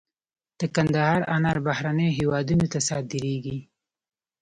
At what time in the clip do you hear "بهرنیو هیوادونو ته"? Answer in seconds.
1.67-2.79